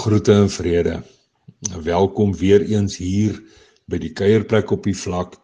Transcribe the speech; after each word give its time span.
Groete 0.00 0.32
en 0.32 0.50
vrede. 0.50 1.02
Welkom 1.82 2.30
weer 2.36 2.62
eens 2.64 2.94
hier 2.96 3.36
by 3.84 3.98
die 4.00 4.12
kuierplek 4.16 4.70
op 4.72 4.86
die 4.88 4.94
vlak 4.96 5.34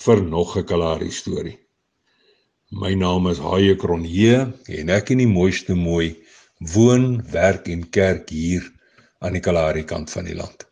vir 0.00 0.22
nog 0.24 0.54
'n 0.56 0.64
Kalahari 0.64 1.10
storie. 1.12 1.58
My 2.70 2.94
naam 2.94 3.28
is 3.28 3.42
Haie 3.44 3.74
Kronje 3.76 4.54
en 4.78 4.88
ek 4.88 5.10
in 5.10 5.20
die 5.20 5.28
mooiste 5.28 5.74
mooi 5.74 6.24
woon, 6.72 7.20
werk 7.32 7.68
en 7.68 7.82
kerk 7.90 8.30
hier 8.30 8.64
aan 9.18 9.36
die 9.36 9.44
Kalahari 9.44 9.84
kant 9.84 10.10
van 10.10 10.24
die 10.24 10.36
land. 10.38 10.64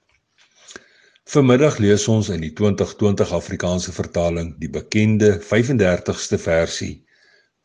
Vanmiddag 1.24 1.76
lees 1.78 2.08
ons 2.08 2.28
in 2.28 2.40
die 2.40 2.52
2020 2.52 3.32
Afrikaanse 3.32 3.92
vertaling 3.92 4.54
die 4.58 4.70
bekende 4.70 5.36
35ste 5.50 6.38
versie 6.38 7.04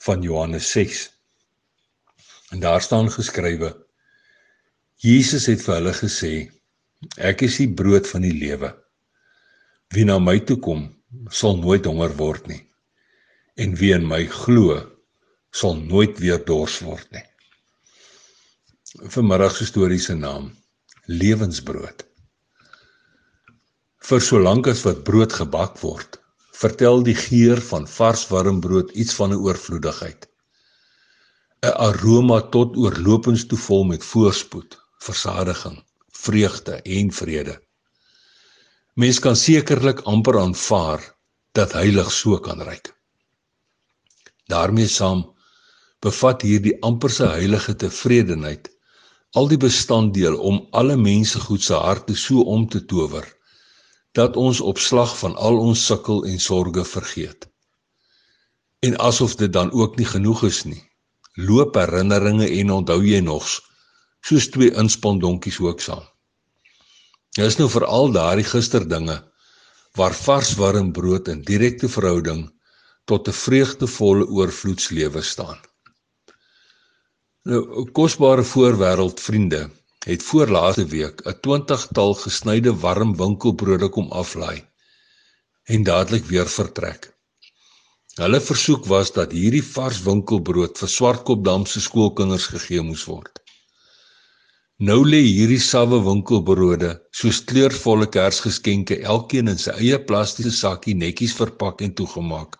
van 0.03 0.21
Johannes 0.21 0.71
6. 0.71 1.07
En 2.51 2.59
daar 2.59 2.81
staan 2.81 3.11
geskrywe 3.11 3.71
Jesus 5.01 5.47
het 5.49 5.63
vir 5.65 5.79
hulle 5.79 5.91
gesê: 5.97 6.31
Ek 7.17 7.39
is 7.47 7.55
die 7.57 7.71
brood 7.73 8.05
van 8.05 8.21
die 8.21 8.35
lewe. 8.37 8.69
Wie 9.95 10.03
na 10.05 10.19
my 10.21 10.35
toe 10.45 10.59
kom, 10.61 10.83
sal 11.33 11.55
nooit 11.57 11.87
honger 11.89 12.11
word 12.19 12.45
nie. 12.51 12.59
En 13.57 13.73
wie 13.79 13.95
in 13.95 14.05
my 14.05 14.27
glo, 14.29 14.75
sal 15.49 15.73
nooit 15.79 16.21
weer 16.21 16.37
dors 16.45 16.75
word 16.85 17.07
nie. 17.17 17.23
Vanmiddag 19.15 19.55
se 19.57 19.65
storie 19.71 19.97
se 19.99 20.13
naam: 20.13 20.51
Lewensbrood. 21.09 22.05
Vir 24.05 24.21
solank 24.21 24.69
as 24.69 24.85
wat 24.85 25.01
brood 25.07 25.33
gebak 25.33 25.81
word, 25.81 26.19
vertel 26.61 27.01
die 27.09 27.17
geur 27.17 27.63
van 27.71 27.89
vars 27.89 28.27
warm 28.29 28.61
brood 28.61 28.93
iets 28.93 29.17
van 29.17 29.33
'n 29.33 29.41
oorvloedigheid. 29.49 30.29
'n 31.65 31.73
Aroma 31.89 32.39
tot 32.53 32.77
oorlopends 32.77 33.47
toe 33.49 33.57
vol 33.65 33.83
met 33.95 34.05
voorspoed 34.05 34.80
versadiging, 35.01 35.77
vreugde 36.11 36.81
en 36.81 37.11
vrede. 37.11 37.57
Mens 38.93 39.19
kan 39.19 39.35
sekerlik 39.35 40.03
amper 40.09 40.39
aanvaar 40.39 41.03
dat 41.57 41.73
heilig 41.73 42.11
so 42.11 42.39
kan 42.39 42.61
reik. 42.61 42.93
daarmee 44.51 44.87
saam 44.87 45.21
bevat 46.03 46.41
hierdie 46.41 46.73
amperse 46.83 47.27
heilige 47.33 47.75
tevredenheid 47.83 48.67
al 49.39 49.47
die 49.47 49.59
bestanddeel 49.63 50.35
om 50.49 50.57
alle 50.79 50.97
mense 50.99 51.39
goed 51.39 51.63
se 51.63 51.77
harte 51.85 52.15
so 52.19 52.43
om 52.55 52.65
te 52.67 52.81
tower 52.93 53.27
dat 54.19 54.35
ons 54.35 54.59
op 54.71 54.79
slag 54.79 55.13
van 55.19 55.37
al 55.47 55.59
ons 55.59 55.85
sukkel 55.87 56.25
en 56.27 56.39
sorges 56.39 56.89
vergeet. 56.91 57.47
En 58.83 58.97
asof 58.99 59.37
dit 59.39 59.53
dan 59.53 59.71
ook 59.71 59.95
nie 59.95 60.07
genoeg 60.09 60.43
is 60.49 60.63
nie, 60.67 60.81
loop 61.47 61.79
herinneringe 61.79 62.49
en 62.59 62.73
onthou 62.81 62.99
jy 63.07 63.21
nogs 63.23 63.61
soos 64.21 64.49
twee 64.53 64.71
inspandonkies 64.83 65.59
ook 65.59 65.81
saam. 65.81 66.05
Dit 67.35 67.45
is 67.45 67.57
nou 67.59 67.69
veral 67.71 68.11
daardie 68.11 68.47
gisterdinge 68.47 69.17
waar 69.99 70.15
vars 70.15 70.53
warm 70.59 70.91
brood 70.95 71.27
in 71.31 71.43
direkte 71.47 71.89
verhouding 71.89 72.47
tot 73.05 73.27
'n 73.27 73.37
vreugdevolle 73.45 74.25
oorvloedslewe 74.27 75.21
staan. 75.21 75.59
Nou 77.43 77.89
kosbare 77.91 78.43
voorwêreld 78.43 79.19
vriende 79.19 79.69
het 80.05 80.23
voor 80.23 80.47
laaste 80.47 80.85
week 80.85 81.21
'n 81.25 81.39
20-tal 81.47 82.13
gesnyde 82.13 82.73
warm 82.83 83.15
winkelbrode 83.17 83.89
kom 83.89 84.11
aflaai 84.11 84.59
en 85.63 85.83
dadelik 85.83 86.25
weer 86.25 86.49
vertrek. 86.49 87.13
Hulle 88.15 88.41
versoek 88.41 88.85
was 88.85 89.11
dat 89.11 89.31
hierdie 89.31 89.63
vars 89.63 90.01
winkelbrood 90.03 90.77
vir 90.77 90.89
Swartkopdam 90.89 91.65
se 91.65 91.81
skoolkinders 91.81 92.47
gegee 92.53 92.81
moes 92.81 93.05
word. 93.05 93.39
Nou 94.81 95.03
lê 95.05 95.19
hierdie 95.21 95.61
sawwe 95.61 95.99
winkelbrode, 96.01 96.95
soos 97.13 97.37
kleurvolle 97.45 98.07
kersgeskenke, 98.09 98.95
elkeen 99.05 99.51
in 99.51 99.59
sy 99.61 99.75
eie 99.77 99.97
plastiese 100.09 100.49
sakkie 100.57 100.95
netjies 100.97 101.35
verpak 101.37 101.83
en 101.85 101.91
toegemaak 101.99 102.55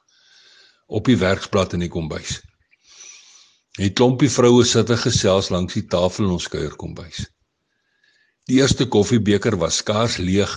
op 1.00 1.08
die 1.10 1.16
werksblad 1.18 1.72
in 1.74 1.82
die 1.82 1.90
kombuis. 1.90 2.36
'n 3.80 3.90
Klompie 3.98 4.30
vroue 4.30 4.66
sit 4.70 4.92
gesels 5.04 5.50
langs 5.50 5.74
die 5.74 5.88
tafel 5.94 6.28
in 6.28 6.36
ons 6.36 6.46
kuierkombuis. 6.54 7.24
Die 8.46 8.60
eerste 8.62 8.86
koffiebeker 8.86 9.58
was 9.58 9.80
skaars 9.82 10.20
leeg 10.22 10.54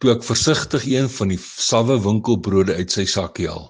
toe 0.00 0.14
ek 0.14 0.24
versigtig 0.24 0.86
een 0.88 1.10
van 1.18 1.34
die 1.34 1.42
sawwe 1.42 1.98
winkelbrode 2.06 2.78
uit 2.80 2.96
sy 2.96 3.04
sakkie 3.04 3.50
haal. 3.52 3.68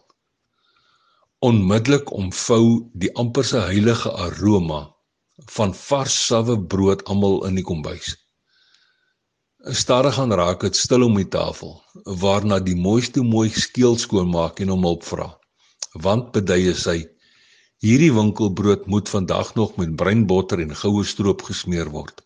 Onmiddellik 1.42 2.14
omvou 2.14 2.62
die 2.94 3.10
amperse 3.24 3.64
heilige 3.66 4.14
aroma 4.28 4.84
van 5.46 5.74
vars 5.74 6.14
sawwe 6.26 6.58
brood 6.66 7.04
almal 7.04 7.44
in 7.46 7.58
die 7.58 7.64
kombuis. 7.64 8.16
Stadig 9.74 10.14
gaan 10.14 10.32
raak 10.32 10.62
dit 10.62 10.76
stil 10.76 11.04
om 11.06 11.16
die 11.18 11.28
tafel, 11.28 11.76
waarna 12.22 12.58
die 12.62 12.76
mooiste 12.76 13.22
mooi 13.22 13.50
skeel 13.50 13.98
skoonmaak 13.98 14.60
en 14.60 14.72
hom 14.74 14.86
hulp 14.86 15.04
vra. 15.06 15.28
Want 15.94 16.32
beduie 16.32 16.74
sy, 16.74 17.04
hierdie 17.82 18.12
winkelbrood 18.14 18.86
moet 18.86 19.08
vandag 19.08 19.54
nog 19.54 19.76
met 19.76 19.96
breinbotter 19.96 20.62
en 20.62 20.74
goue 20.74 21.04
stroop 21.04 21.42
gesmeer 21.42 21.90
word. 21.90 22.22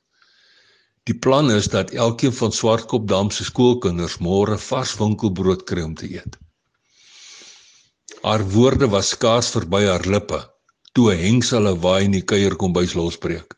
Die 1.09 1.19
plan 1.19 1.51
is 1.51 1.67
dat 1.69 1.91
elkeen 1.91 2.33
van 2.33 2.53
Swartkopdam 2.53 3.31
se 3.31 3.45
skoolkinders 3.45 4.21
môre 4.21 4.59
vars 4.59 4.95
winkelbrood 5.01 5.65
kry 5.67 5.83
om 5.83 5.95
te 5.99 6.09
eet. 6.09 6.39
Haar 8.23 8.45
woorde 8.55 8.89
was 8.89 9.17
skaars 9.17 9.51
verby 9.51 9.83
haar 9.89 10.07
lippe 10.07 10.52
toe 10.93 11.13
hengsel 11.17 11.69
en 11.71 11.81
waai 11.81 12.05
in 12.05 12.17
die 12.17 12.25
kuier 12.33 12.57
kom 12.61 12.73
bys 12.77 12.95
losbreek. 12.99 13.55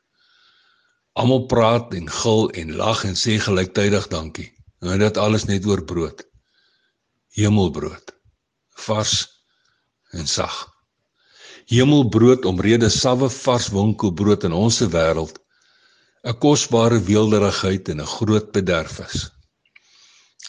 Almal 1.18 1.46
praat 1.50 1.94
en 1.94 2.08
gil 2.10 2.48
en 2.60 2.76
lag 2.78 3.04
en 3.08 3.16
sê 3.18 3.38
gelyktydig 3.42 4.08
dankie. 4.10 4.50
En 4.82 4.98
dit 4.98 5.18
alles 5.18 5.46
net 5.50 5.66
oor 5.66 5.82
brood. 5.86 6.24
Hemelbrood. 7.38 8.12
Vars 8.86 9.14
en 10.12 10.26
sag. 10.30 10.56
Hemelbrood 11.70 12.44
omrede 12.50 12.90
sawwe 12.90 13.30
vars 13.30 13.70
winkelbrood 13.72 14.44
in 14.44 14.52
ons 14.52 14.82
wêreld 14.96 15.38
'n 16.24 16.38
kosbare 16.40 16.98
weelderigheid 17.08 17.88
en 17.92 18.00
'n 18.00 18.12
groot 18.16 18.52
bederf 18.52 18.98
is. 19.06 19.30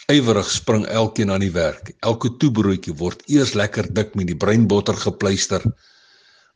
Ywerig 0.07 0.49
spring 0.51 0.85
elkeen 0.85 1.31
aan 1.31 1.43
die 1.43 1.51
werk. 1.51 1.91
Elke 1.99 2.29
toebroodjie 2.37 2.95
word 2.95 3.23
eers 3.27 3.53
lekker 3.53 3.93
dik 3.93 4.15
met 4.15 4.27
die 4.27 4.37
breinbotter 4.43 4.95
gepleister 4.95 5.63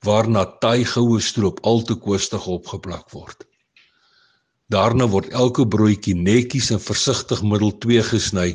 waarna 0.05 0.45
taai 0.63 0.85
goue 0.85 1.19
stroop 1.21 1.59
al 1.67 1.81
te 1.83 1.95
koostig 1.95 2.45
opgeplak 2.47 3.11
word. 3.11 3.45
Daarna 4.69 5.07
word 5.09 5.31
elke 5.33 5.65
broodjie 5.67 6.15
netjies 6.15 6.69
en 6.71 6.81
versigtig 6.81 7.41
middel 7.41 7.73
2 7.85 8.03
gesny 8.11 8.49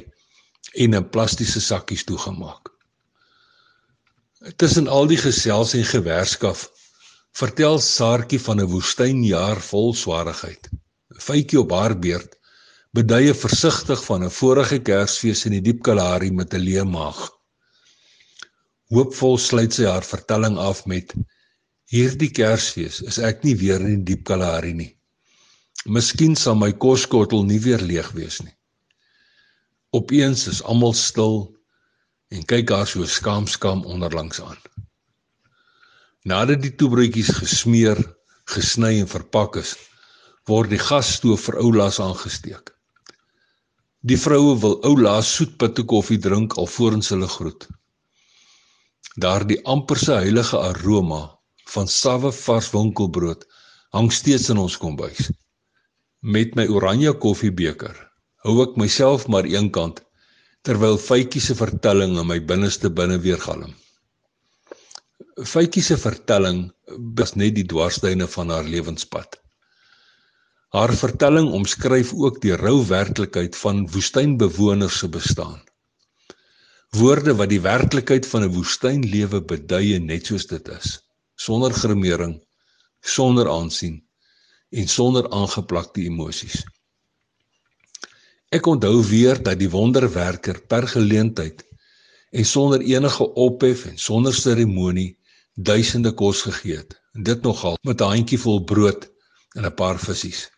en 0.75 0.95
in 0.95 1.11
plastiese 1.11 1.61
sakkies 1.61 2.05
toegemaak. 2.05 2.71
Tussen 4.57 4.89
al 4.89 5.07
die 5.11 5.19
gesels 5.19 5.75
en 5.75 5.85
gewerskaf 5.89 6.69
vertel 7.35 7.79
Saartjie 7.83 8.41
van 8.41 8.61
'n 8.61 8.71
woestynjaar 8.71 9.61
vol 9.61 9.95
swaarigheid. 9.95 10.69
Fytjie 11.19 11.61
op 11.61 11.71
haar 11.71 11.99
beurt 11.99 12.37
beduie 12.95 13.35
versigtig 13.35 14.05
van 14.05 14.25
'n 14.25 14.31
vorige 14.31 14.79
Kersfees 14.79 15.45
in 15.47 15.53
die 15.53 15.61
diep 15.61 15.83
Kalahari 15.83 16.31
met 16.31 16.55
'n 16.55 16.63
leë 16.63 16.85
maag. 16.85 17.31
Hoopvol 18.93 19.39
sluit 19.41 19.73
sy 19.73 19.87
haar 19.89 20.05
vertelling 20.05 20.59
af 20.61 20.85
met 20.91 21.15
Hierdie 21.93 22.31
Kersfees 22.35 23.01
is 23.09 23.21
ek 23.23 23.45
nie 23.45 23.55
weer 23.61 23.81
in 23.81 24.03
die 24.03 24.13
diep 24.13 24.25
Kalahari 24.29 24.73
nie. 24.77 24.91
Miskien 25.87 26.37
sal 26.37 26.57
my 26.57 26.73
koskottel 26.85 27.45
nie 27.49 27.61
weer 27.65 27.81
leeg 27.81 28.11
wees 28.17 28.41
nie. 28.43 28.53
Opeens 29.97 30.47
is 30.51 30.63
almal 30.65 30.95
stil 30.99 31.37
en 32.35 32.45
kyk 32.51 32.73
haar 32.75 32.89
so 32.91 33.07
skaamskaam 33.07 33.85
onderlangs 33.87 34.41
aan. 34.43 34.61
Nadat 36.25 36.63
die 36.65 36.73
toebroodjies 36.73 37.31
gesmeer, 37.37 38.01
gesny 38.49 38.97
en 39.03 39.11
verpak 39.11 39.61
is, 39.61 39.75
word 40.49 40.73
die 40.73 40.81
gasstoof 40.81 41.47
vir 41.49 41.61
Oulaas 41.61 42.01
aangesteek. 42.01 42.73
Die 44.05 44.19
vroue 44.21 44.57
wil 44.61 44.79
Oulaas 44.89 45.31
soetpitte 45.37 45.85
koffie 45.89 46.21
drink 46.21 46.57
alvorens 46.61 47.13
hulle 47.13 47.29
groet. 47.29 47.69
Daardie 49.15 49.61
amperse 49.71 50.11
heilige 50.19 50.59
aroma 50.59 51.21
van 51.71 51.87
sawwe 51.87 52.33
vars 52.35 52.71
winkelbrood 52.73 53.45
hang 53.95 54.09
steeds 54.13 54.49
in 54.51 54.59
ons 54.59 54.75
kombuis. 54.83 55.29
Met 56.37 56.57
my 56.59 56.65
oranje 56.67 57.13
koffiebeker 57.23 57.95
hou 58.45 58.55
ek 58.65 58.75
myself 58.81 59.29
maar 59.31 59.47
eenkant 59.47 60.01
terwyl 60.67 60.99
Faitjie 60.99 61.43
se 61.45 61.55
vertelling 61.55 62.17
in 62.19 62.27
my 62.27 62.41
binneste 62.49 62.91
binne 62.91 63.21
weer 63.23 63.39
galm. 63.45 63.77
Faitjie 65.47 65.85
se 65.85 65.99
vertelling 66.01 66.65
is 67.23 67.35
net 67.39 67.55
die 67.55 67.67
dwarsduine 67.71 68.27
van 68.35 68.51
haar 68.51 68.67
lewenspad. 68.67 69.39
Haar 70.75 70.91
vertelling 70.99 71.53
omskryf 71.55 72.11
ook 72.19 72.43
die 72.43 72.57
rou 72.59 72.81
werklikheid 72.91 73.55
van 73.63 73.85
woestynbewoners 73.95 74.99
se 75.05 75.09
bestaan. 75.09 75.61
Woorde 76.95 77.35
wat 77.35 77.51
die 77.51 77.61
werklikheid 77.61 78.27
van 78.27 78.45
'n 78.45 78.53
woestynlewe 78.55 79.41
beduie 79.43 79.99
net 79.99 80.27
soos 80.27 80.47
dit 80.47 80.69
is 80.69 81.01
sonder 81.35 81.73
grimering, 81.75 82.35
sonder 83.01 83.49
aansien 83.51 83.97
en 84.71 84.89
sonder 84.89 85.27
aangeplakte 85.31 86.05
emosies. 86.07 86.63
Ek 88.55 88.67
onthou 88.67 89.03
weer 89.09 89.43
dat 89.43 89.59
die 89.59 89.71
wonderwerker 89.71 90.61
per 90.71 90.87
geleentheid 90.89 91.65
en 92.31 92.47
sonder 92.47 92.81
enige 92.81 93.27
ophef 93.35 93.87
en 93.91 93.99
sonder 93.99 94.35
seremonie 94.35 95.17
duisende 95.55 96.13
kos 96.13 96.43
gegee 96.47 96.77
het. 96.77 96.95
Dit 97.13 97.43
nogal 97.43 97.79
met 97.83 98.01
'n 98.01 98.11
handjievol 98.15 98.65
brood 98.65 99.11
en 99.57 99.67
'n 99.67 99.75
paar 99.75 99.99
visse. 99.99 100.51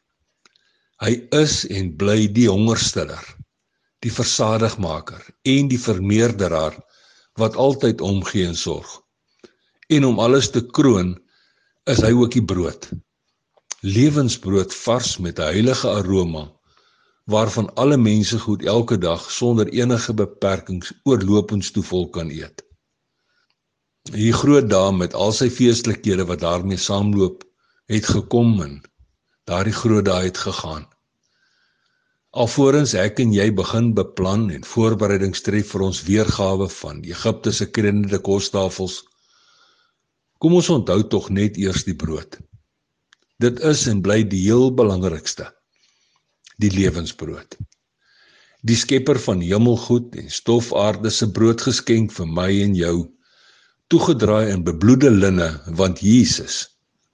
Hy 1.00 1.28
is 1.30 1.66
en 1.66 1.96
bly 1.96 2.32
die 2.32 2.48
hongerstiller, 2.48 3.35
die 4.06 4.14
versadigmaker 4.14 5.22
en 5.50 5.70
die 5.72 5.80
vermeerderaar 5.82 6.76
wat 7.40 7.56
altyd 7.58 8.00
omgee 8.00 8.46
en 8.46 8.58
sorg. 8.58 8.88
En 9.90 10.06
om 10.06 10.20
alles 10.22 10.50
te 10.54 10.62
kroon, 10.78 11.16
is 11.90 12.02
hy 12.02 12.12
ook 12.14 12.34
die 12.34 12.44
brood. 12.52 12.88
Lewensbrood 13.82 14.74
vars 14.74 15.16
met 15.18 15.38
'n 15.38 15.50
heilige 15.54 15.90
aroma 15.90 16.46
waarvan 17.26 17.74
alle 17.74 17.96
mense 17.96 18.38
goed 18.38 18.62
elke 18.62 18.98
dag 18.98 19.30
sonder 19.30 19.68
enige 19.68 20.14
beperkings 20.14 20.92
oorlopends 21.02 21.70
toe 21.70 21.82
vol 21.82 22.06
kan 22.10 22.30
eet. 22.30 22.62
Die 24.14 24.32
groot 24.32 24.70
dame 24.70 24.96
met 24.96 25.14
al 25.14 25.32
sy 25.32 25.50
feestelikhede 25.50 26.24
wat 26.26 26.40
daarmee 26.40 26.78
saamloop, 26.78 27.42
het 27.90 28.06
gekom 28.06 28.62
en 28.62 28.82
daardie 29.44 29.74
groot 29.74 30.04
dae 30.04 30.30
het 30.30 30.38
gegaan. 30.38 30.86
Alvorens 32.36 32.92
ek 33.00 33.22
en 33.22 33.30
jy 33.32 33.46
begin 33.56 33.94
beplan 33.96 34.50
en 34.52 34.64
voorbereidings 34.68 35.40
tref 35.44 35.70
vir 35.72 35.84
ons 35.86 36.02
weergawe 36.04 36.66
van 36.74 36.98
Egipte 37.08 37.52
se 37.58 37.64
krennende 37.78 38.18
kostafels, 38.26 38.98
kom 40.44 40.58
ons 40.58 40.68
onthou 40.74 40.98
tog 41.14 41.30
net 41.32 41.56
eers 41.56 41.86
die 41.88 41.96
brood. 41.96 42.36
Dit 43.40 43.64
is 43.70 43.86
en 43.88 44.04
bly 44.04 44.18
die 44.28 44.42
heel 44.42 44.68
belangrikste. 44.82 45.48
Die 46.60 46.68
lewensbrood. 46.76 47.56
Die 48.68 48.76
skepper 48.76 49.16
van 49.30 49.40
hemelgoed 49.40 50.20
en 50.20 50.28
stofaarde 50.28 51.12
se 51.12 51.32
brood 51.32 51.64
geskenk 51.64 52.12
vir 52.18 52.30
my 52.36 52.50
en 52.68 52.76
jou 52.76 52.96
toegedraai 53.88 54.52
in 54.52 54.68
bebloede 54.68 55.08
linne 55.16 55.48
want 55.80 56.04
Jesus 56.04 56.66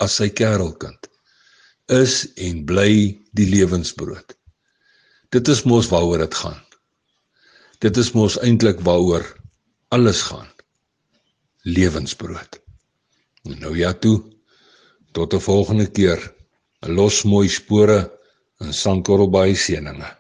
as 0.02 0.18
sy 0.18 0.32
kerelkind 0.34 1.10
is 1.94 2.24
en 2.42 2.64
bly 2.66 2.94
die 3.38 3.50
lewensbrood. 3.54 4.34
Dit 5.32 5.48
is 5.48 5.62
mos 5.64 5.88
waaroor 5.88 6.18
dit 6.18 6.34
gaan. 6.34 6.58
Dit 7.80 7.96
is 7.96 8.10
mos 8.12 8.34
eintlik 8.44 8.80
waaroor 8.84 9.24
alles 9.88 10.20
gaan. 10.28 10.48
Lewensbrood. 11.64 12.60
Nou 13.42 13.72
ja 13.78 13.92
toe. 13.92 14.18
Tot 15.12 15.32
'n 15.34 15.40
volgende 15.40 15.86
keer. 15.90 16.34
Los 16.80 17.22
mooi 17.22 17.48
spore 17.48 18.18
in 18.60 18.72
Sankorrelbaai 18.72 19.54
seëninge. 19.56 20.16